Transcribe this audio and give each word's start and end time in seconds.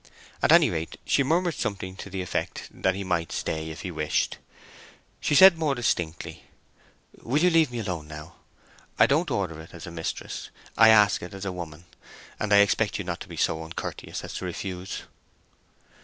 At 0.41 0.51
any 0.51 0.71
rate 0.71 0.99
she 1.05 1.21
murmured 1.21 1.53
something 1.53 1.95
to 1.97 2.09
the 2.09 2.23
effect 2.23 2.67
that 2.73 2.95
he 2.95 3.03
might 3.03 3.31
stay 3.31 3.69
if 3.69 3.81
he 3.81 3.91
wished. 3.91 4.39
She 5.19 5.35
said 5.35 5.59
more 5.59 5.75
distinctly, 5.75 6.45
"Will 7.21 7.43
you 7.43 7.51
leave 7.51 7.69
me 7.69 7.77
alone 7.77 8.07
now? 8.07 8.37
I 8.97 9.05
don't 9.05 9.29
order 9.29 9.61
it 9.61 9.75
as 9.75 9.85
a 9.85 9.91
mistress—I 9.91 10.89
ask 10.89 11.21
it 11.21 11.35
as 11.35 11.45
a 11.45 11.51
woman, 11.51 11.85
and 12.39 12.51
I 12.51 12.61
expect 12.61 12.97
you 12.97 13.03
not 13.03 13.19
to 13.19 13.27
be 13.29 13.37
so 13.37 13.63
uncourteous 13.63 14.23
as 14.23 14.33
to 14.37 14.45
refuse." 14.45 15.03